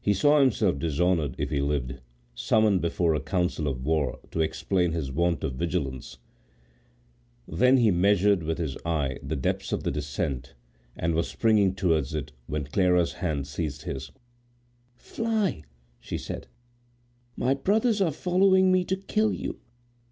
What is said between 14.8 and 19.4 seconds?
"Fly!" she said; "my brothers are following me to kill